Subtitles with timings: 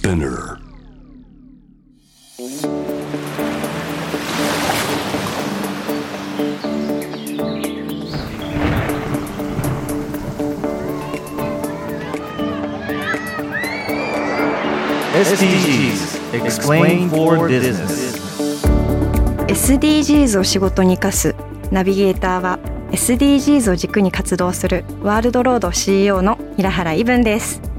[0.00, 0.56] Spinner
[15.12, 18.16] SDGs Explain for Business
[19.48, 21.34] SDGs を仕事に生かす
[21.70, 22.58] ナビゲーターは
[22.92, 27.69] SDGs を軸に活動するワールドロード CEO の平原伊文です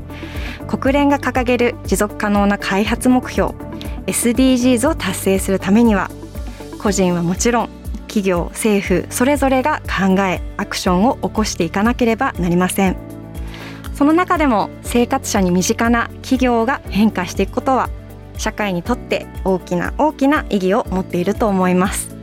[0.71, 3.52] 国連が掲げる持続可能な開発目標
[4.05, 6.09] SDGs を達成するためには
[6.81, 7.70] 個人はもちろん
[8.07, 12.95] 企業政府それぞれが考えアクションを起こしていかなければなりません。
[13.94, 17.89] その中でも生活者に身近な企業が変化していくことは
[18.38, 22.16] 社会にとって大きな大きな意義を持っていると思います。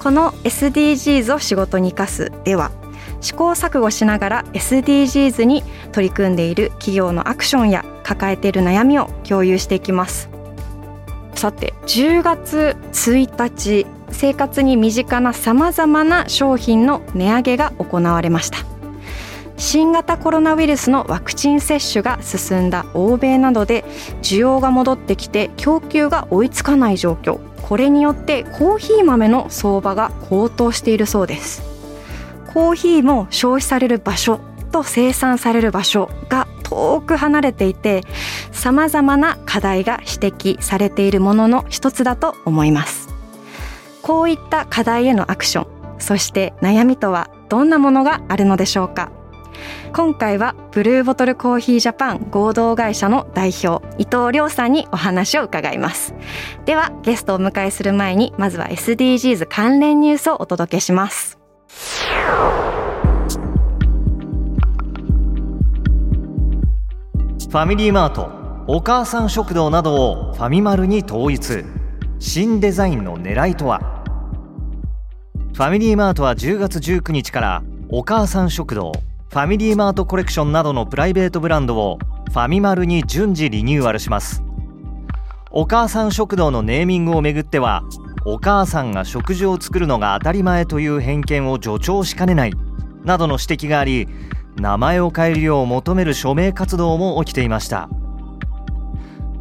[0.00, 2.72] この SDGs を仕事に生かすでは
[3.24, 10.28] 試行錯誤しながら SDGs に取り組んでいる企業のアクションや抱えている悩みを共有していきます。
[11.34, 18.58] さて10月1日生活に身近なさまざまな商品の値上げが行われました。
[19.56, 23.84] 新型コロナウイルスのワクチン接種が進んだ欧米などで
[24.20, 27.40] 需要が戻ってきて供給が追いつかない状況。
[27.62, 31.73] これによってコーヒー豆の相場が高騰しているそうです。
[32.54, 34.38] コーヒーも消費される場所
[34.70, 38.02] と生産される場所が遠く離れていて
[38.52, 43.08] さまざまな課題が指摘されているものの一つだと思います。
[44.02, 49.10] こういった課題へのアクションそして悩みとはどんなものがあるのでしょうか。
[49.92, 56.14] 今回はブルーボトルコーヒージャパン合同会社の代表伊藤亮さんにお話を伺います。
[56.66, 61.43] ではゲストをお迎えする前にまずは SDGs 関連ニュースをお届けします。
[67.48, 68.30] ファミリーマート
[68.66, 71.64] お母さん食堂などをファミマルに統一。
[72.18, 74.02] 新デザインの狙いとは？
[75.52, 78.92] ファミリーマートは10月19日からお母さん食堂
[79.30, 81.98] ファミリーマートコレクションなどのプライベートブランドを
[82.30, 84.42] ファミマルに順次リニューアルします。
[85.52, 87.84] お母さん食堂のネーミングをめぐっては
[88.26, 92.52] お母さんが食事を作るのが当たり前という偏見を助長しかねない
[93.04, 94.08] などの指摘があり
[94.56, 97.88] 名前を変えるよう求める署名活動も起きていました。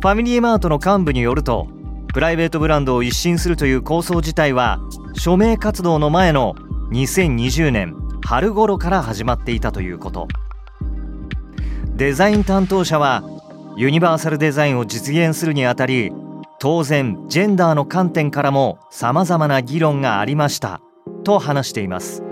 [0.01, 1.67] ファミリーマートの幹部によると
[2.13, 4.79] プライベートブランドを一新するという構想自体は
[5.13, 6.55] 署名活動の前の
[6.91, 7.95] 2020年
[8.25, 10.27] 春頃から始まっていたということ。
[11.95, 13.23] デザイン担当者は
[13.77, 16.11] ユニバーサルデザインを実現するにあたり
[16.63, 20.79] 当然ジェンダーの観点からもさまざまな議論がありました
[21.25, 22.24] と話しています。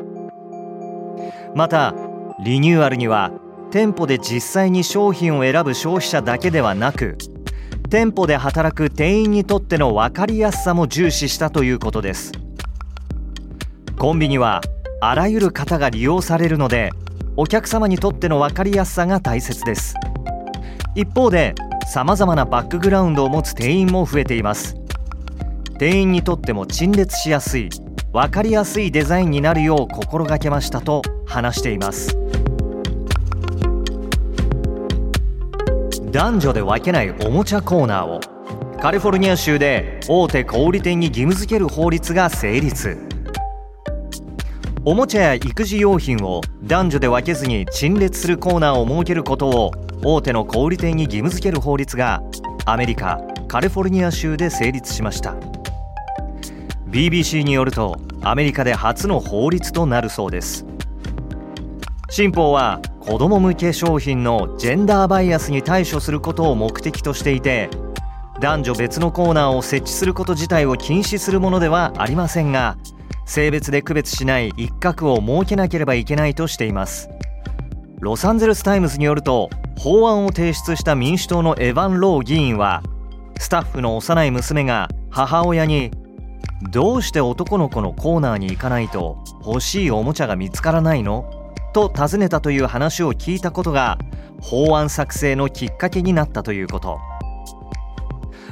[1.54, 1.94] また
[2.42, 3.34] リニューアルには
[3.72, 7.18] 店舗で実際に商品を選ぶ消費者だけではなく
[7.90, 12.32] 店舗で働く店員にとっての分かりやすさも重視したということです。
[14.00, 14.62] コンビニは
[15.02, 16.92] あらゆる方が利用されるので
[17.36, 19.94] お客様にとっての分かりやすさが大切です。
[20.94, 21.56] 一方で
[21.88, 24.76] さまざまなバックグラウンドを持つ店員も増えています。
[25.80, 27.70] 店員にとっても陳列しやすい
[28.12, 32.18] 分かりやすいデザインになるよう心がけましたと話しています。
[36.12, 38.20] 男女で分けないおもちゃコーナーを
[38.82, 42.98] カリフォルニア州で大手小売店に義務付ける法律が成立。
[44.84, 49.72] おもちゃや育児用品を男女で分けずに陳列するコーナーを設けることを
[50.04, 52.24] 大手の小売店に義務付ける法律が
[52.66, 55.36] アメリカカリフォルニア州で成立しました。
[56.88, 60.66] BBC によるとアメリカで初の法律となるそうです。
[62.10, 67.70] 新法は子ども向け商品のジェンダーバイアスに対処することを目的としていて
[68.40, 72.76] 男女別のコーナーを設置すること自体を禁止するものではありませんが
[73.26, 77.10] 性別で区別しない一角を設けなければいけないとしています。
[78.02, 82.82] ロサンゼルス・タイムズによると法案を提出した民主党のエヴァン・ロー議員は
[83.40, 85.92] スタッフの幼い娘が母親に
[86.72, 91.30] どうして男の子のコーナーに行かないと欲しいおもちゃが見つからないの？
[91.74, 94.00] と尋ねたという話を聞いたことが
[94.42, 96.98] 法案作成のきっかけになったということ。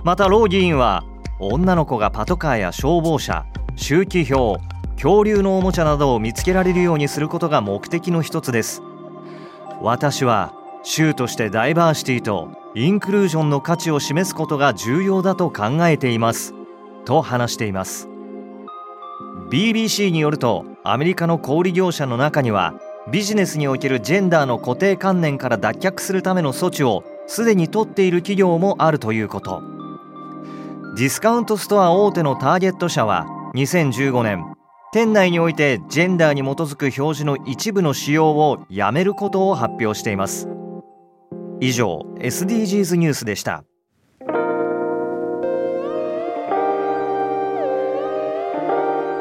[0.04, 1.04] またロー議員は
[1.40, 4.64] 女の子がパトカーや消防車周期表
[4.94, 8.84] 恐竜のおもちゃなどを見つけられるようにすることが目的の一つです。
[9.82, 10.54] 私は
[10.84, 16.54] 州としてダイバーシティとインクルージョンの価値を示すことが重要だと考えています。
[17.06, 18.10] と話しています。
[19.50, 22.76] BBC によるとアメリカの小売業者の中には
[23.12, 29.64] ビジネスにおけるジェンダーの固定観念から脱却するための措置をすでに取っている企業もあるということ。
[30.96, 34.49] ディスカウントストア大手のターゲット社は2015年
[34.92, 40.48] 店内においてジェンダーに基づく表示の一部の使用をやめることを発表しています。
[41.62, 43.64] 以上 SDGs ニュースでした。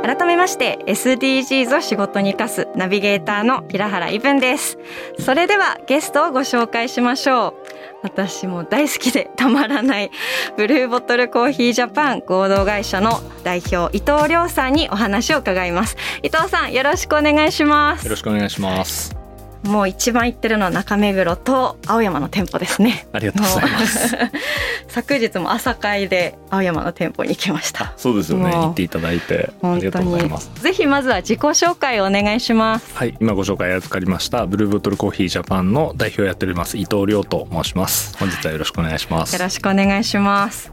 [0.03, 4.79] 改めまして SDGs を仕事に生かすナビゲーターの平原伊文です。
[5.19, 7.68] それではゲストをご紹介しましょう。
[8.03, 10.11] 私も大好きでたまらない
[10.57, 15.97] ブルーボトルコーヒージャパン合同会社の代表伊藤亮さんにお話を伺います。
[16.23, 18.05] 伊藤さんよろしくお願いします。
[18.05, 19.18] よろしくお願いします。
[19.65, 23.07] もう一番行ってるのは中目黒と青山の店舗ですね。
[23.13, 24.17] ありがとうございます。
[24.89, 27.93] 昨日も朝会で青山の店舗に行きました。
[27.97, 28.51] そうですよね。
[28.51, 30.51] 行っていただいてありがとうございます。
[30.63, 32.91] ぜひまずは自己紹介をお願いします。
[32.95, 38.17] はい、今ご紹介預かりましたブルーボトルコーヒージャパンの代表をやっております伊藤亮と申します。
[38.19, 39.35] 本日はよろしくお願いします。
[39.35, 40.73] よろしくお願いします。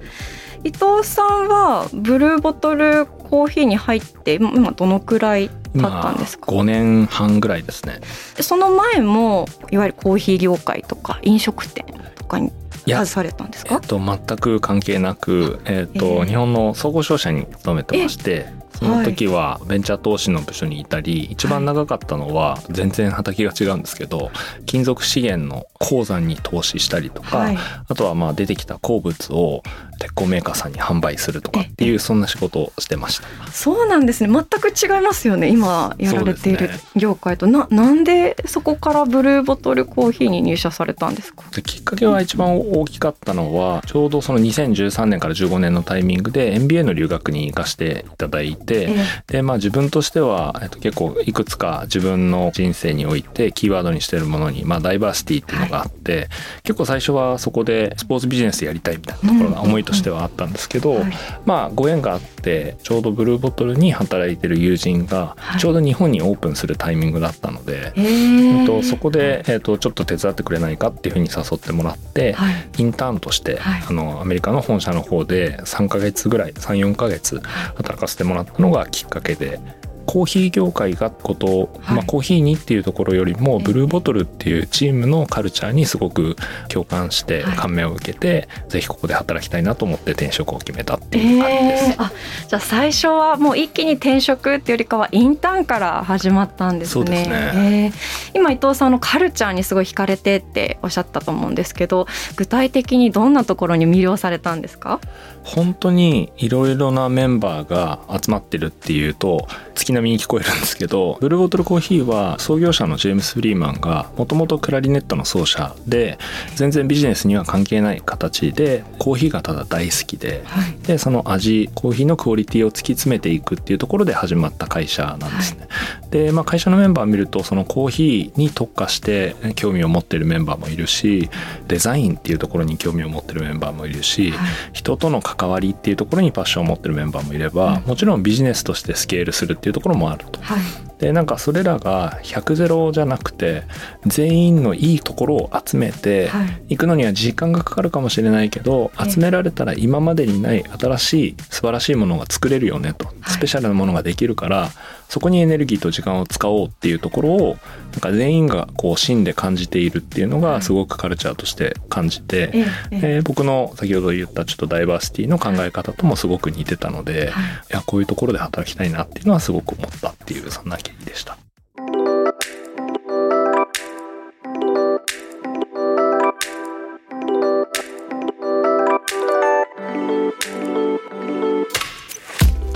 [0.65, 8.01] 伊藤さんはブルーボトルコーヒーに入って今どのくらい経ったんですか？5年半ぐらいですね。
[8.41, 11.85] その前もいわゆるコーヒー業界とか飲食店
[12.15, 12.51] とかに
[12.87, 24.31] 携われたんですか、えっと、全く関係なく、えっと、えー、日本の総合商社に勤めてまして、その時はベンチャー投資の部署にいたり、一番長かったのは全然畑が違うんですけど
[24.65, 27.51] 金属資源の鉱山に投資したりとか、
[27.87, 29.63] あとはまあ出てきた鉱物を
[29.99, 33.51] 鉄鋼メーカーさんに販売するとかっていうそんな仕事をしてました。
[33.51, 34.29] そうなんですね。
[34.31, 41.43] 全く違いますよね今やられている業界と、ね、ななんでそこからブルーボトルコーヒーに入社されたんですか？
[41.61, 56.27] きっかけは一番大きかったのはちょうどその2013年から15年のタイミングで MBA の留学に行かせていただいて、えでまあ自分としては、えっと、結構いくつか自分の人生においてキーワードにしてるものに、まあ、ダイバーシティっていうのがあって、はい、
[56.63, 61.13] 結構最初はそこでスポーツビジネスやりたいみたいなところが思いとしてはあったんですけど、はい、
[61.45, 77.39] まあご縁があってちょうどブルーボトルに働いてる友人がちょうど日本にオープンするタイミングだったので、はい、と、そこで、えっと、ちょっと手伝ってくれないかっていうふうに誘ってもらって、はい、インターンとして、あのアメリカの本社の方で3ヶ月ぐらい34ヶ月
[77.75, 79.59] 働かせてもらったのがきっかけで
[80.05, 86.35] コーヒー業界がこと、はい、まあ、コーヒーにっていうところよりもブルーボトルっていうチームのカルチャーにすごく
[86.69, 91.83] 共感して感銘を受けて、はい、ぜひここで働きたいなと思って転職を決めたっていう感じです。
[91.85, 92.11] えー、あ
[92.47, 97.05] じゃあ最初はもう一気に転職っていうよりかはインターンから始まったんですね。
[97.05, 97.51] すね。
[97.55, 97.91] えー、
[98.33, 104.99] 今伊藤さんのカルチャーにすごい惹かれてっておっしゃったと思うんですけど具体的にどんなところに魅了されたんですか？
[105.43, 116.17] 本当にいろいろなメンバーが集まってるっていうと月並みに聞こえるんですけどブルーボトルコーヒーは創業者のジェームス・フリーマンがもともとクラリネットの奏者で
[116.55, 125.67] 全然ビジネスには関係ない形でコーヒーがただ大好きではい、でその味コーヒーのクオリティを突き詰めていくっていうところで始まった会社なんですね。
[125.69, 131.29] はい、で、まあ、会社のメンバーを見るとそのコーヒーに特化して興味を持ってるメンバーもいるし
[131.67, 140.39] デザインっていうところに興味を持ってるメンバーもいるし、はい、人との関わりっていうところにパッションを持ってるメンバーもいれば、もちろんビジネスとしてスケールするっていうところもあると。
[140.41, 140.59] はい、
[140.99, 143.63] でなんかそれらが100ゼロじゃなくて
[144.05, 146.31] 全員のいいところを集めて
[146.67, 146.77] い。
[146.77, 154.69] くのには時間がかかるかもしれないけど、集められたら今までにない新しい素晴らしいものが作れるよねと、スペシャルなものができるから
[155.09, 157.57] そこにエネルギーと時間を使おうっていうところを
[157.91, 162.59] なんか全員がこう芯で感じているっていうのがすごくカルチャーとして感じて、はい、
[162.91, 167.75] えー、僕の先ほど言ったちょっとダイバーシティの考え方ともすごく似てたので、はい、い。
[167.75, 171.37] やこういうところで働きたいなっていうのはすごく思ったっていうそんな経緯でした。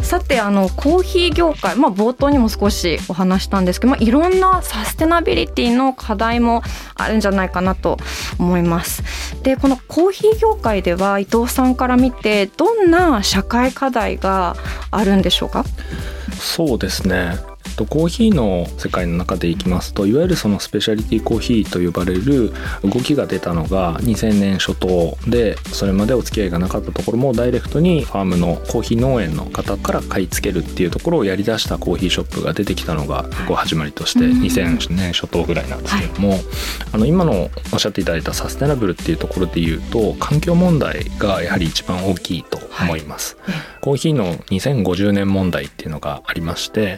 [0.09, 6.63] さてあのコーヒー業界、まあ、冒頭にも少しお話したんですけど、まあ、いろんなサステナビリティの課題も
[6.95, 7.97] あるんじゃないかなと
[8.39, 9.03] 思います。
[9.43, 14.55] でこのコーヒー業界では伊藤さんから見てどんな社会課題が
[14.89, 15.63] あるんでしょうか？
[16.33, 17.33] そうですね
[17.75, 22.51] とコーヒーの世界の中でいきますといわゆるそのスペシャリティコーヒーと呼ばれる
[22.83, 36.35] 動きが出たのが2000年初頭でそれまでお付き合いがなかったところもダイレクトにファームのコーヒー農園の方から買い付けるっていうところをやりだしたコーヒーショップが出てきたのがこう始まりとして2000年初頭ぐらいなんですけども、
[36.91, 43.38] あの今のおっしゃっていただいたサステナブルっていうところで言うと環境問題がやはり一番大きいと思います。
[43.81, 46.97] コーヒーの2050年問題っていうのがありまして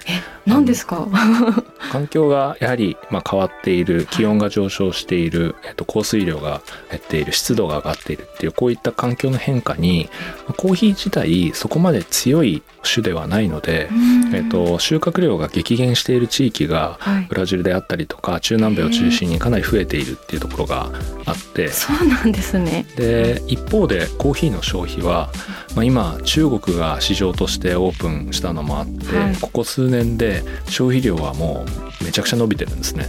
[0.62, 1.08] 何ですか？
[1.92, 10.10] 環境がやはりまあ変わっている気温が上昇している、えっと、降水量が減っている湿度が上がっているっていうこういった環境の変化に
[10.58, 13.90] コーヒー自体そこまで強い種ではないので、
[14.34, 16.98] えっと、収穫量が激減している地域が
[17.30, 20.90] ブラジルであったりとか中南米を中心にかなり増えているっていうところが
[21.26, 22.86] あって、そうなんですね。
[22.96, 25.30] で一方でコーヒーの消費は、
[25.76, 31.66] まあ、今中国が市場としてオープンしたのもあって、はい、ここ数年で消費量はも
[32.02, 33.08] うめちゃくちゃ伸びてるんですね。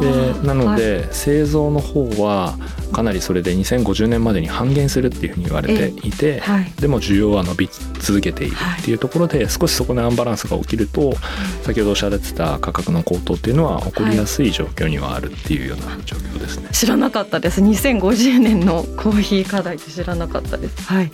[0.00, 2.58] でなので、はい、製造の方は
[2.92, 7.68] かなりそれで2050年までに半減するっていうふうに言われていて、はい、でも需要は伸び
[8.00, 11.14] 続けているっていうところで、少しそこでアンバランスが起きると
[11.62, 16.68] 先ほどおっしゃられてた価格の高騰っていうのは起こりやすい状況にはあるっていうような状況ですね。
[16.72, 17.62] 知らなかったです。
[17.62, 20.82] 2050年のコーヒー課題って知らなかったです。
[20.82, 21.10] はい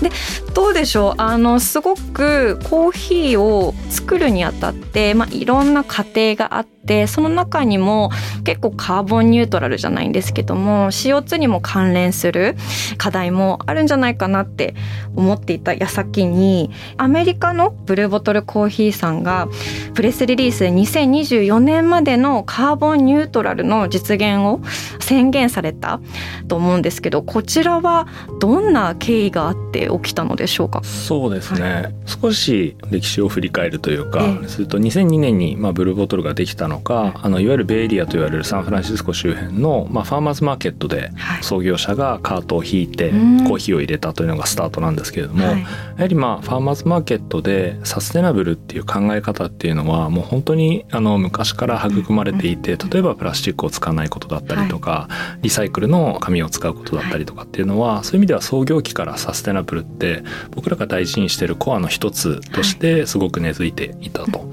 [0.00, 0.10] で
[0.54, 1.14] どうでしょう？
[1.18, 8.10] あのすごくコーヒーを作るにあたって、まあ、いろんな過程があってその中にも
[8.44, 12.56] 結構カーボンニュートラルじゃないんですけども CO2 にも関連する
[12.96, 14.74] 課題もあるんじゃないかなって
[15.14, 19.48] 思っていた矢先にアメリカのブルーボトルコーヒーさんが
[19.94, 24.60] プレスリリースで2024年までのカーボンニュートラルの実現を
[25.00, 26.00] 宣言された
[26.48, 28.06] と思うんですけどこちらは
[28.40, 30.82] どんな経緯があって起きたのでしょうか？
[30.84, 41.10] そうですね、はい、少し歴史を振り返るというか、ええ、すると2002年にまあブルーボトルができたのか、あのいわゆるベイエリアと言われるサンフランシスコ周辺のまあファーマーズマーケットで
[41.42, 45.66] 創業者がカートを引いてコーヒーを入れたというのがスタートなんですけれども、はい、や
[45.98, 55.08] はりまあファーマーズマーケットでサステナブルっていう考え方っていうのはもう本当にあの昔から育まれていて例えばプラスチックを使わないことだったりとか、
[55.42, 64.48] リサイクルの紙を使うことだったりとかっていうのはそういう意味では創業期からサステナブルって僕らが大事にしてるコアの一つとしてすごく根付いていたと。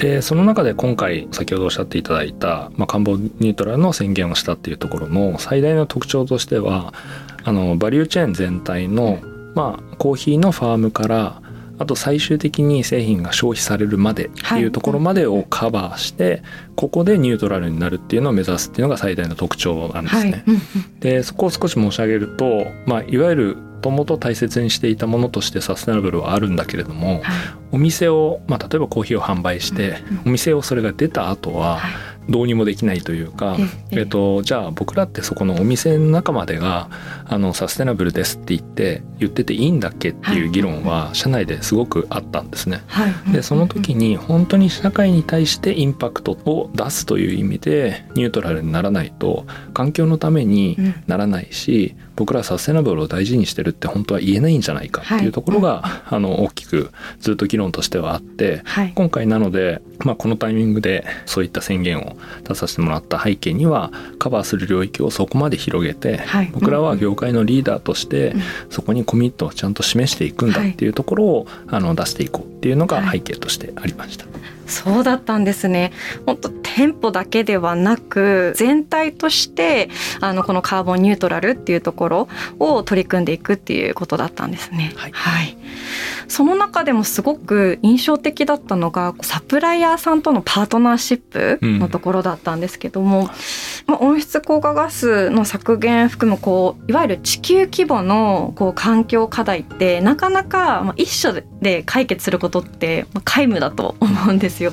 [0.00, 6.94] でその中で今回先ほどおっしゃっていただいた、まあ、カンボニュートラルの宣言をしたっていうところの最大の特徴としては
[7.44, 9.18] あのバリューチェーン全体の、
[9.54, 11.42] まあ、コーヒーのファームから
[11.78, 16.42] あと最終的に製品が消費されるまでっていうところまでをカバーして、はい、
[16.76, 20.30] ここでニュートラルになるっていうのを目指すっていうのが最大の特徴なんですね。
[20.32, 20.42] はい、
[21.00, 27.22] でそこを少し申し上げると、まあ、いわゆるともと大切にしていたものとしてサステナブルはあるんだけれども、はい、
[27.72, 31.80] お店を、まあ、例えばコーヒーを販売して、お店をそれが出た後は、
[32.30, 33.56] どうにもできないというか、
[33.90, 36.88] えっと、じゃあ僕らってそこのお店の中までが
[37.26, 42.82] あのサステナブルですって言って言ってていいんだっけっていう議論は社内ですごくあったんですね。
[43.32, 68.34] でその時に本当に社会に対してインパクトを出すという意味でニュートラルにならないと環境のためにならないし、僕らサステナブルを大事にしてるって本当は言えないんじゃないかっていうところが、はい、あの大きくずっと議論としてはあって、はい、今回なので、まあ、このタイミングでそういった宣言を出させてもらった背景にはカバーする領域をそこまで広げて、はい、僕らは業界のリーダーとして
[68.70, 74.26] そこにコミットをちゃんと示していくんだっていうところをあの出していこうっていうのが背景としてありました。
[74.66, 75.92] そうだったんですね。
[76.26, 79.88] 本当店舗だけではなく全体として
[80.20, 84.92] あのこのカーボンニュートラルっていうところを取り組んでいくっていうことだったんですね。
[84.96, 85.56] はい、はい、
[86.28, 93.26] その中でもすごく印象的だったのがサプライヤーさんとのパートナーシップのところだったんですけども、うん、
[93.86, 104.72] まあ、温室効果ガスの削減含むこういわゆる地球規模のこう環境課題ってなかなか、まあ、一緒で解決することって皆無だと思うんですよ。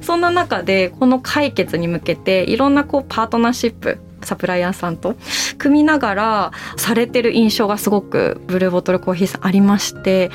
[0.00, 5.16] そんな中でこの解決に向けていろんなこうパートナーシップサプライヤーさんと
[5.58, 10.30] 組みながらされてる印象がすごくブルーボトルコーヒーさんありまして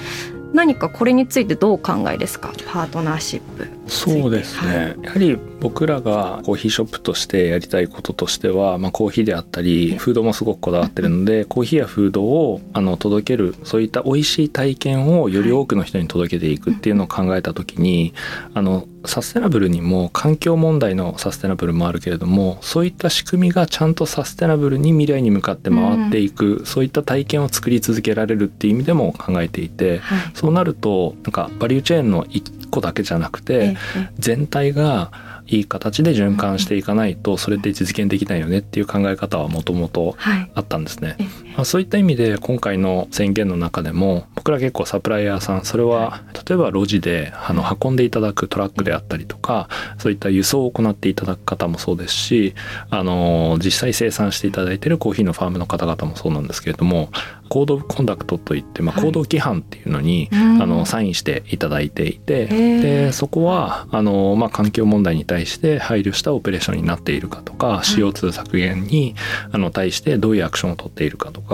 [0.53, 2.51] 何かこれについてどうお考えですか？
[2.67, 3.78] パートナーシップ。
[3.89, 18.13] そうですね、はい、やはり僕らがコーヒーショップとしてやりたいこととしては、まあ、コーヒーであったりフードもすごくこだわってるのでコーヒーやフードをあの届けるそういった美味しい体験をより多くの人に届けていくっていうのを考えた時に
[18.53, 33.75] あのサステナブルにも環境問題のサステナブルもあるけれどもそういった仕組みがちゃんとサステナブルに未来に向かって回っていく、うん、そういった体験を作り続けられるっていう意味でも考えていて、はい、そうなるとなんかバリューチェーンの一個だけじゃなくて
[34.17, 35.11] 全体が
[35.47, 40.15] いい形で循環していかないとそれって実現できないよねっていう考え方はもともと
[40.53, 41.17] あったんですね。
[41.59, 52.55] まあ、そういった意味で今回の宣言の中でも僕ら結構サプライヤーさんそれは例えば路地であの運んでいただくトラックであったりとかそういった輸送を行っていただく方もそうですし
[52.89, 57.09] あの実際生産していただいているコーヒーのファームの方々もそうなんですけれども
[57.49, 69.15] コード・オブ・コンダクトといって、まあ、行動規範っていうのに、はい、あのサインしていただいていてでそこはあの、まあ、環境問題に対して配慮したオペレーションになっているかとか、はい、CO2 削減に
[69.51, 71.48] あの対してどういうアクションを取っているかとか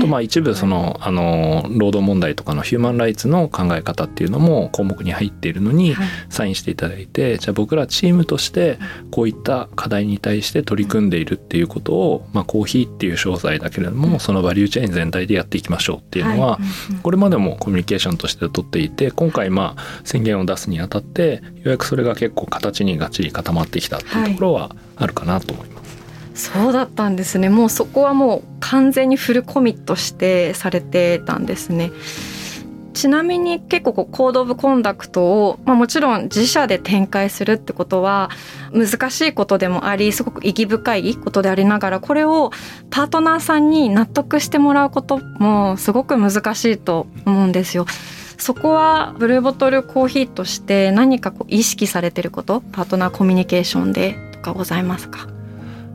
[0.00, 5.94] とまあ一部そのあの労働問題とかのヒューマンライツの考え方っていうのも項目に入っているのに
[6.28, 8.78] サインしていただいて、じゃあ僕らチームとして
[9.12, 16.58] こういった課題に対して取り組んでいるっていうことを、まあ、コーヒーっていう商材だけれどもそのバリューチェーン全体態でやっていきましょうっていうのは、
[17.02, 25.79] これまでもコミュニケーションとして取っていて今回まあ宣言を出すにあたってようやくそれが結構形にがっちり固まってきたっていうところはあるかなと思います。
[26.34, 31.90] そうだったんですねもうそこはもう完全にフルコミットしてされてたんですね。
[32.92, 38.30] ちなみに結構こうコード・オブ・コンダクトを、まあ、もちろん自社で展開するってことは
[38.72, 42.50] 難しいことでもありすごく意義深いことでありながらこれを
[42.90, 47.86] パートナーさんに納得してもらうこともすごく難しいと思うんですよ。
[48.38, 55.28] そこはブルーボトルコーヒーとして何かこう意識されてることパートナーコミュニケーションでとかございますか？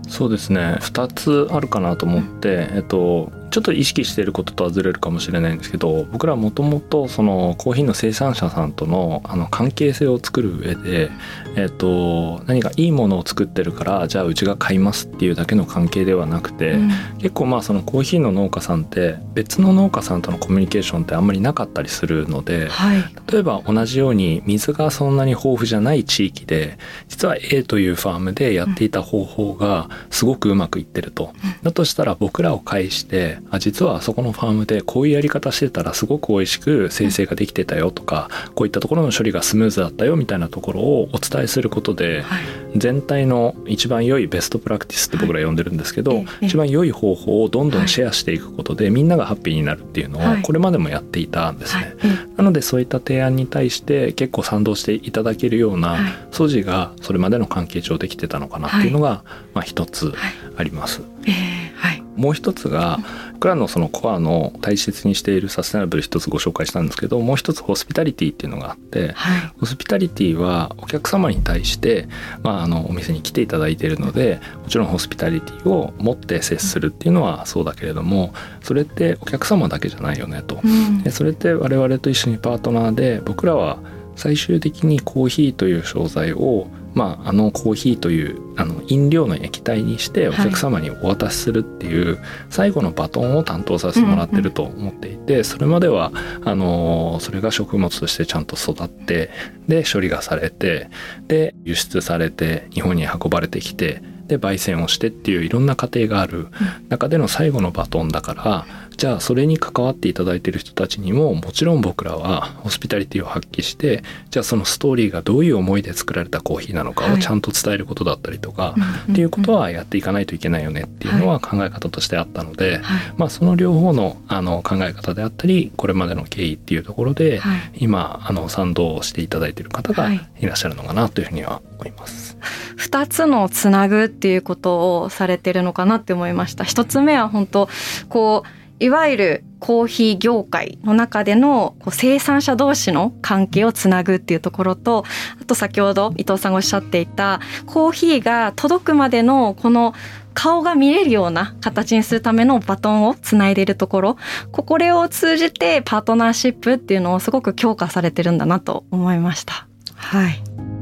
[0.08, 0.78] そうですね。
[0.82, 11.10] 2つあるかなと思って、えっと、ちょっと意識していることとはずれるかもしれないんですけど僕らもともとそのコーヒーの生産者さんとのあの関係性を作る上で、
[11.56, 31.34] えっと、何かいいものを作ってるからじゃあうちが買いますっていうだけの関係ではなくて、うん、結構まあそのコーヒーの農家さんって別の農家さんとのコミュニケーションってあんまりなかったりするので、はい、例えば同じように水がそんなに豊富じゃない地域で実は A というファームでやっていた方法がすごくうまくいってると。
[31.64, 42.44] だとしたら僕らを介してあ実はあそこのファームでこういうやり方してたらすごく美味しく生成ができてたよとかこういったところの処理がスムーズだったよみたいなところをお伝えすることで、はい、
[42.76, 51.96] 全体の一番良いベストプラクティスって僕ら呼んでるんですけど、はい、一番良い方法をどんどんシェアしていくことで、みんながハッピーになるっていうのをこれまでもやっていたんですね。
[52.38, 55.98] なのでそういった提案に対して結構賛同していただけるような
[56.32, 59.24] 素地がそれまでの関係上できてたのかなっていうのが、
[59.54, 60.14] まあ一つ
[60.58, 61.02] あります。
[61.26, 63.00] えー、はいもう一つが
[63.34, 72.08] 僕らのそのコアの大切にしているサステナブル一つご紹介したんですけどもう一つホスピタリティっていうのがあって、はい、ホスピタリティはお客様に対して、
[72.44, 80.60] まあ、あのお店に来ていただいているのでもちろんホスピタリティを持って接するっていうのはそうだけれどもそれってお客様だけじゃないよねと。
[80.64, 83.80] うん、でそれって我々と一緒にパートナーで僕らは
[84.16, 92.18] 最終的にコーヒーという商材をまあ、あのコーヒーというあの飲料の液体にしてお客様にお渡しするっていう
[92.50, 96.14] 最後のバトンを担当させてもらってると思っていてそれまでは
[96.46, 99.30] あのそれが食物としてちゃんと育って
[99.68, 100.90] で処理がされて
[101.28, 106.48] で輸出されて日本に運ばれてきてで焙煎をしてっていういろんな過程がある
[106.90, 108.66] 中での最後のバトンだから
[108.98, 118.76] じゃあそれに関わっていただいている人たちにももちろん僕らはホスピタリティを発揮してじゃあそのストーリーがどういう思いで作られたコーヒーなのかをちゃんと伝えることだったりとか、は
[119.08, 122.82] い、っていうことはやっていかないといけないよねっていうのは考え方としてあったので、はい、
[123.18, 130.46] まあその両方のあの考え方であったりこれまでの経緯っていうところで、はい、今あの賛同していただいている方がい。
[130.46, 132.38] らっしゃるのかなというふうには思います。
[132.78, 136.64] 2つのつなぐっていうことをされてるのかなって思いました。
[136.64, 137.70] 1つ目は本当
[138.10, 145.06] こういわゆるコーヒー業界の中での生産者同士の関係をつなぐっていうところと
[145.42, 149.94] あと先ほど伊藤さんがおっしゃっていたコーヒーが届くまでのこの
[150.34, 154.18] 顔が見れるような形にするためのバトンをつないでいるところ
[154.52, 159.68] これを通じてパートナーシップっていうのをすごく強化されてるんだなと思いました。
[159.96, 160.75] はい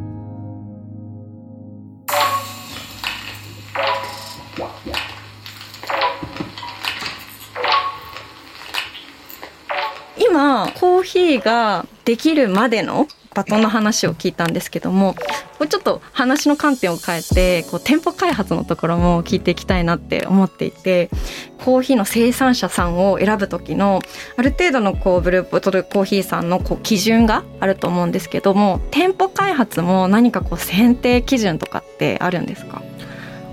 [11.04, 15.16] ーヒーができるまでのバトンの話を聞いたんですけども
[15.58, 21.10] これちょっと話の観点を変えてこう店舗開発のところも聞いていきたいなって思っていて
[21.66, 24.02] コーヒーの生産者さんを選ぶ時の
[24.38, 32.84] ある程度のこうブルーボトルコーヒーさんのこう基準があると思うんですけども店舗開発も何かこう選定基準とかってあるんですか？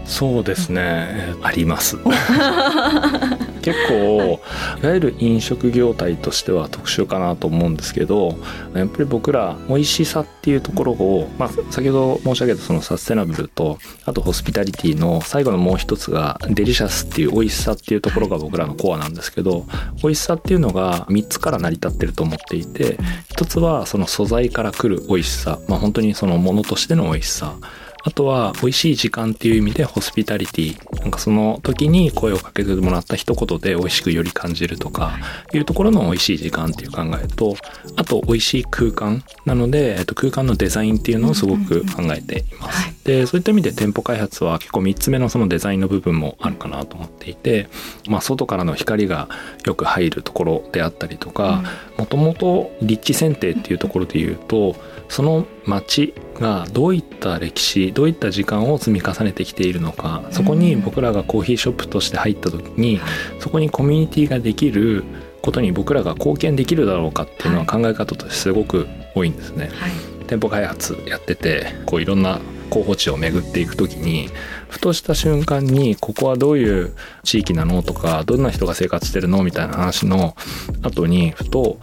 [0.04, 1.96] そうですね、うん、あります
[3.60, 4.40] 結構
[4.82, 8.38] いわゆる飲食業態としては特殊かなと思うんですけど
[8.74, 19.66] やっぱり僕ら美味しさっていうところを、まあ、先ほど申し上げたそのサステナブルとあとホスピタリティの最後のもう一つがデリシャスっていう美味しさっていうところが僕らのコアなんですけど
[20.02, 22.98] 美味しさっていうのが3つから成り立ってると思っていて
[23.30, 27.56] 一つはその素材から来る美味しさ、まあ、本当にそのものとしての美味しさ。
[28.02, 31.00] あとは美味しい時間っていう意味でホスピタリティ。
[31.00, 35.18] なんかその時に声をかけてもらった一言で美味しくより感じるとか。
[35.52, 37.56] いうところの美味しい時間っていう考えと
[37.96, 43.04] あと美味しい空間なので、えっと、空間のデザインっていうのをすごく考えています。
[43.04, 47.68] でそういった意味で店舗開発は結構3つ目のそのデザインの部分もあるかなと思っていて、
[48.08, 49.28] まあ、外からの光が
[49.64, 51.62] よく入るところであったりとか
[51.96, 54.76] もともと立地選定っていうところで言うと
[55.10, 63.00] その街がどういった歴史どういった時間を積み重ねてきているのかそこに僕らがコーヒーショップとして入った時に
[63.40, 65.04] そこにコミュニティができる
[65.42, 69.70] ことに僕らが貢献できるだろうかっていうのは考え方としてすごく多いんですね。
[69.72, 69.90] はい、
[70.26, 74.30] 店舗開発やっててこういろんな候補地を巡っていく時に
[74.68, 80.36] ふとした瞬間にここはどういう地域なのとかどんな人が生活してるのみたいな話の
[80.82, 81.78] 後にふと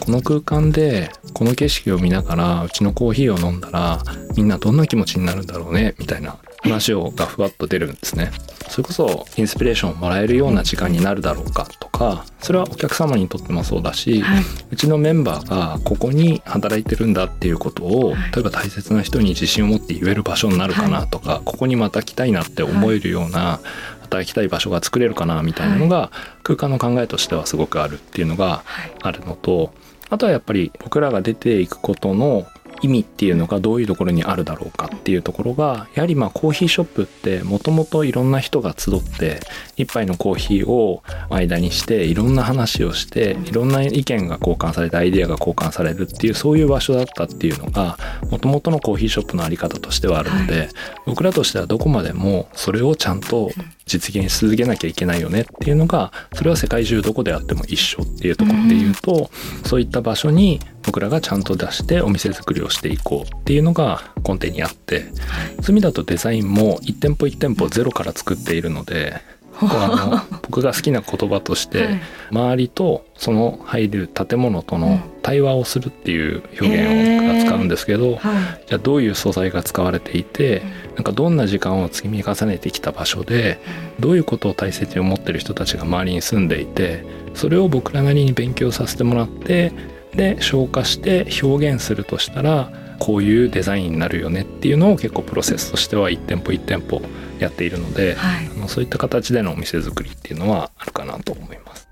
[0.00, 4.02] この空間でこの景色を見ながらうちのコーヒーを飲んだら
[4.36, 8.30] みんなどんな気持ちになるんだろうねみたいな話をがふわっと出るんですね。
[8.68, 23.60] それこそインスピレーションをもらえるような時間になるだろうかとかそれはお客様にとってもそうだし、はい、うちのメンバーがここに働いてるんだっていうことを、例えば大切な人に自信を持って言える場所になるかなとか、はい、ここにまた来たいなって思えるような、
[24.08, 26.10] 働きたい場所が作れるかなみたいなのが、
[26.42, 28.64] 空間の考えとしてはすごくあるっていうのが
[29.02, 29.72] あるのと、
[30.10, 32.46] あとはやっぱり僕らが出ていくことの
[32.80, 39.40] 意味っていうのがどういうところにあるだろうかっていうところがやはりまあコーヒーショップってもともといろんな人が集って
[39.76, 47.98] 一杯のコーヒーを間にしていろんな話をしていろんな意見が交換されてアイデアが交換されるっていうそういう場所だったっていうのが
[48.30, 50.68] もともとのコーヒーショップのあり方としてはあるので、はい、
[51.06, 53.50] 僕らとしてはどこまでもそれをちゃんと
[53.88, 59.30] 実現し続けなきゃいけないよねっていうのがそれは世界中どこであっても一緒っていうところで言うと、
[59.64, 69.20] そういった場所に僕らがちゃんと出してお店作りをしていこうっていうのが根底にあって、そういう意味だとデザインも1店舗1店舗ゼロから作っているので
[69.60, 80.62] あの僕が好きな言葉として、はい、周りとその入る建物との対話をするっていう表現を使うんですけど、はい、じゃあどういう素材が使われていて、
[80.94, 83.60] なんかどんな時間を積み重ねてきた場所で
[84.00, 89.72] どういうことを大切に思ってる人たちが周りに住んでいてそれを僕らなりに勉強させてもらって
[90.14, 97.00] で消化して表現するとしたらこういうデザインになるよねっていうのを結構プロセスとしては1店舗1店舗
[97.38, 101.88] やっているので、はい、あのそういった形でのお店作りっていうのはあるかなと思います。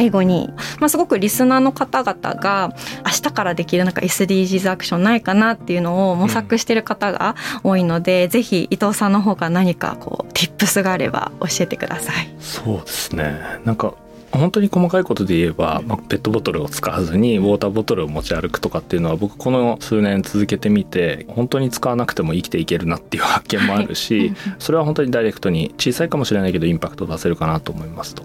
[0.00, 2.72] 最後に、まあ、すごくリスナーの方々が
[3.04, 12.34] 明日からできるなんか SDGs アクションないかなっていうのを模索してる方が多いので、うん、ぜひ伊藤さんの方が何かこう tips があれば教えてください。
[12.40, 13.94] そうですねなんか
[14.32, 28.22] 本当に細かいことで言えば、まあ、ペットボトルを使わずにウォーターボトルを持ち歩くとかっていうのは僕この数年続けてみて本当に使わなくても生きていけるなっていう発見もあるし、 それは本当にダイレクトに小さいかもしれないけどインパクト出せるかなと思いますと。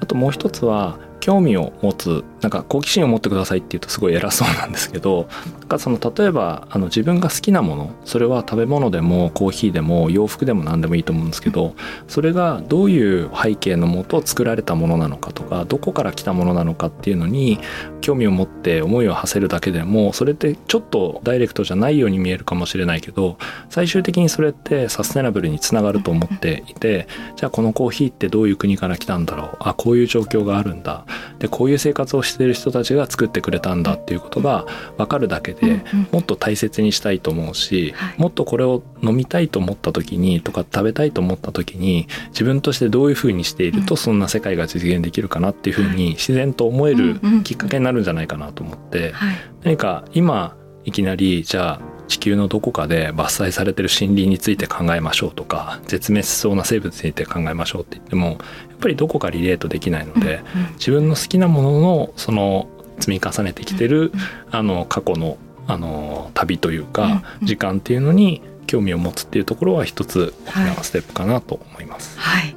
[0.00, 5.28] あともう一つは興味を持つなんか好奇心を持ってくださいっていうとすごい偉そうなんですけど
[5.60, 11.74] なんかその例えばあの自分が好きなものそれは食べ物でもコーヒーでも洋服でも何でもいいと思うんですけど
[12.08, 17.58] それがどういう背景のもと作られたものなのかとかどこから来たものなのかっていうのに
[18.00, 23.36] 興味を持って思いを馳せるだけでもそれってちょっとダイレクトじゃないように見えるかもしれないけど
[23.68, 27.06] 最終的にそれってサステナブルにつながると思っていて
[27.36, 31.04] じゃあこのコーヒーってどういう国から来たんだろうあこういう状況があるんだ
[31.38, 49.14] でこういう生活をしている人たちが作ってくれたんだっていうことが分かるだけでもっと大切にしたいと思うし、もっとこれを飲みたいと思った時にとか食べたいと思った時に自分としてどういうふうにしているとそんな世界が実現できるかなっていうふうに自然と思えるきっかけになるんじゃないかなと思って、
[49.62, 58.38] 何か今いきなりじゃあ地球のどこかで伐採されてる森林について考えましょうとか絶滅しそうな生物について考えましょうって言っても
[58.80, 60.42] ぱりどこかリレートできないので、
[60.74, 64.12] 自分の好きなもののその積み重ねてきてる、
[64.50, 72.18] あの過去のあの旅というか、時間っていうのに興味を持つっていうところは一つ大きなステップかなと思います。
[72.18, 72.56] はい、はい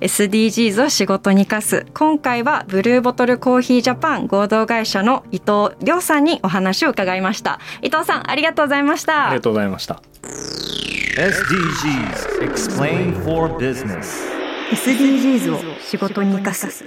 [0.00, 1.86] SDGs を仕事に生かす。
[1.92, 7.60] 今回はブルーボトルコーヒージャパン合同会社の伊藤亮さんにお話を伺いました。
[7.82, 9.26] 伊藤さんありがとうございました。
[9.26, 10.00] ありがとうございました。
[11.16, 14.39] SDGs Explain for Business
[14.72, 16.84] SDGs を仕事に生かす。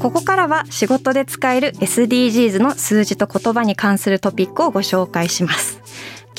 [0.00, 5.80] ここからは仕事で使える SDGs の数字と言葉に関するトピックをご紹介します。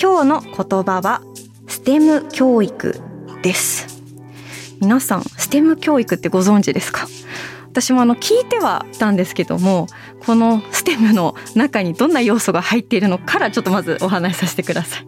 [0.02, 1.22] 今日の言葉は
[1.68, 2.96] STEM 教育
[3.44, 4.02] です。
[4.80, 7.06] 皆さん STEM 教育ってご存知ですか？
[7.72, 9.88] 私もあの聞いてはいたんですけども
[10.26, 15.08] この STEM の中にどんな要素が入っているのからちょっとまずお話しさせてください。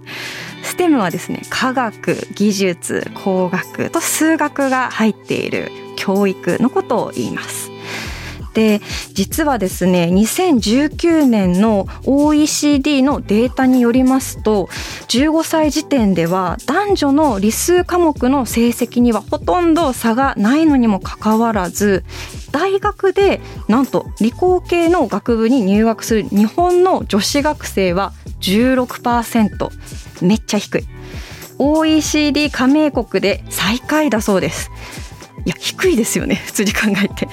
[0.64, 7.72] STEM はですね科学技術工学と数学が入っている教育のことを言います。
[8.54, 8.82] で
[9.14, 14.68] 実はですね2019年の OECD のデータによりますと
[15.08, 22.04] 15歳時点では男女の理数科目の成績にはほとんど差がないのにもかかわらず
[22.52, 29.70] 大学でなんと理工系の学部に入学する日本の女子学生は16%
[30.26, 30.88] めっちゃ低い。
[31.58, 34.72] OECD 加盟国で最下位だそうです。
[35.46, 37.28] いや低いですよね普通に考えて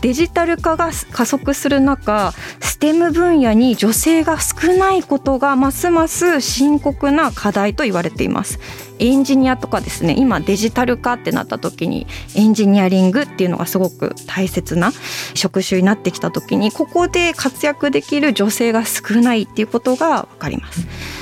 [0.00, 8.58] デジタル化が加速する中 STEM 分野に女性が少ないことがますます深刻な課題と言われています
[8.98, 14.92] エンジニアとかですね今デジタル化ってなった時にエンジニアリングっていうのがすごく大切な
[15.34, 21.21] 職種になってきた時にここで活躍できる女性が少ないっていうことが分かります。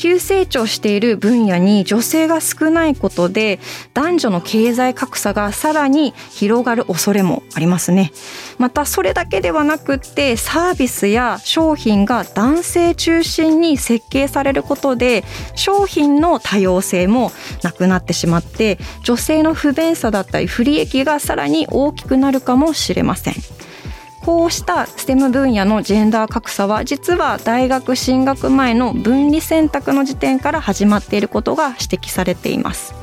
[0.00, 3.60] 急成長している分野に女性が少ないことで
[3.92, 8.10] 男女の経済格差がさらに広がる恐れもありますね。
[8.56, 15.22] またそれだけではなくってサービスや商品が男性中心に設計されることで
[15.54, 17.30] 商品の多様性も
[17.62, 23.34] なくなってしまって女性の不便さだったり不利益がさらに大きくなるかもしれません。
[24.24, 32.94] こうした STEM 分野のジェンダー格差は実は大学進学前の分離選択の時点から始まっていることが指摘されています。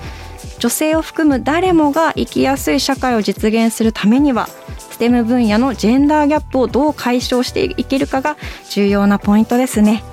[0.59, 4.47] 女性を含む誰もが生きやすい社会を実現するためには
[4.91, 8.37] STEM 分野のジェンダーギャップをどう解消していけるかが
[8.69, 10.03] 重要なポイントですね。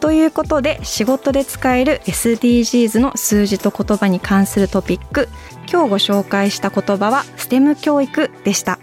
[0.00, 5.28] ということで仕事で使える SDGs の数字と言葉に関するトピック
[5.70, 8.78] 今日ご紹介した言葉は STEM 教育でした。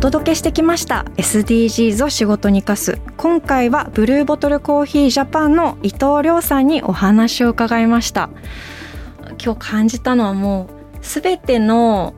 [0.00, 1.04] お届けしてきました。
[1.18, 2.98] SDGs を仕事に生かす。
[3.18, 8.30] 今回はブルーボトルコーヒージャパンの伊藤亮さんにお話を伺いました。
[9.44, 10.70] 今日感じたのはも
[11.02, 12.14] うすべての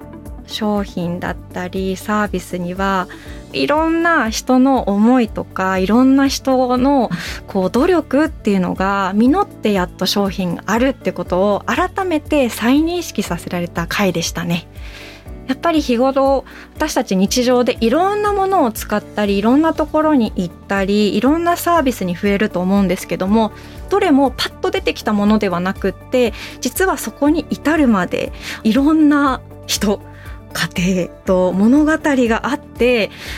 [0.46, 3.08] 商品だったりサービスには
[3.52, 7.10] いろんな人の思いとかいろんな人の
[7.48, 14.68] こう努力っていうのが実ってやっと商品があるってことを改めて再認識させられた回でしたね。
[15.52, 23.52] やっぱり日頃私たち日常でいろんなものを使ったりいろんなところに行ったりいろんなサービスに増えると思うんですけども
[23.90, 28.32] どれもパッと出てきたものではなくって実はそこに至るまで
[28.64, 30.00] いろんな人
[30.54, 32.71] 家庭と物語があって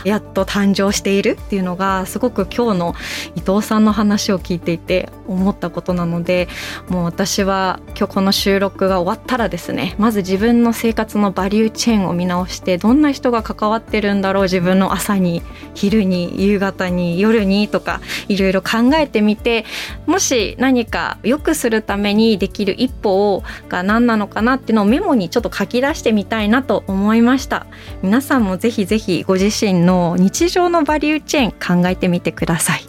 [0.04, 2.94] やっと誕生しているっていうのがすごく今日の
[3.34, 6.48] 伊藤さんの話を聞いていて思ったことなので
[6.88, 15.42] もう私は今日この収録が終わったらですねまず自分の生活のバリューチェーンを見直してどんな人が関わってるんだろう自分の朝に
[15.74, 19.64] 昼に夕方に夜にとかいろいろ考えてみて
[20.06, 27.66] もし何か良くするためにできる一歩が何なのかなっていうのをメモにちょっと書き出してみたいなと思いました。
[28.02, 32.82] 皆さんもぜひぜひご自身の日常のバリューチェーン考えてみてください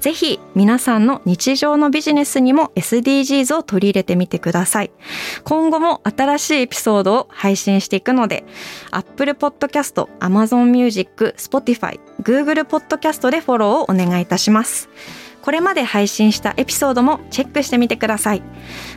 [0.00, 4.92] ぜひ皆さんの日常のビジネスにも SDGs を取り入れてみてください。
[5.42, 8.44] 今後も新しいエピソードを配信していくので、
[8.92, 14.88] Apple Podcast、Amazon Music、Spotify、Google Podcast でフォローをお願いいたします。
[15.48, 18.42] これまで配信したエピソードもチェックしてみてください。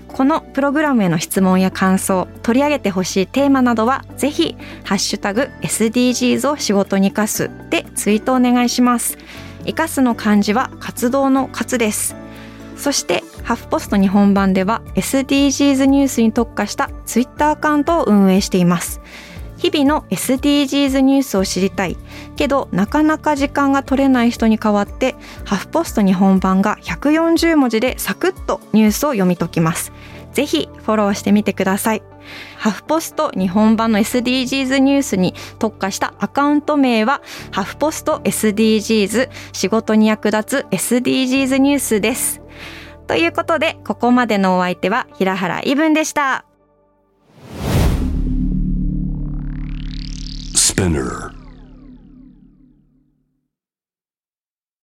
[0.09, 9.17] このプログラムへの質問や感想、取り上げてほしいテーマなどは、ぜひ、ハッシュタグ SDGs を仕事に生かすでツイートお願いします。
[9.65, 12.15] 生かすの漢字は活動の活です
[12.75, 19.01] そしてハフポスト日本版では SDGs ニュースに特化したツイッターアカウントを運営しています
[19.61, 21.95] 日々の SDGs ニュースを知りたい。
[22.35, 29.91] けどなかなか時間が取れない人に代わってハフポスト日本版が140文字でサクッとニュースを読み解きます。
[30.33, 32.01] ぜひフォローしてみてください。
[32.57, 37.21] ハフポスト日本版の SDGs ニュースに特化したアカウント名は
[37.51, 42.41] ハフポスト SDGs 仕事に役立つ SDGs ニュースです。
[43.05, 46.50] ということでここまでのお相手は平原イブンでした。
[50.71, 51.33] Spinner